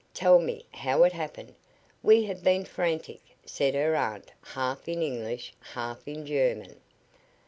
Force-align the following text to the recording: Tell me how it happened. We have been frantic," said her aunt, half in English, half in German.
Tell 0.15 0.39
me 0.39 0.65
how 0.71 1.03
it 1.03 1.13
happened. 1.13 1.53
We 2.01 2.23
have 2.23 2.41
been 2.43 2.65
frantic," 2.65 3.21
said 3.45 3.75
her 3.75 3.95
aunt, 3.95 4.31
half 4.41 4.87
in 4.89 5.03
English, 5.03 5.53
half 5.75 6.07
in 6.07 6.25
German. 6.25 6.77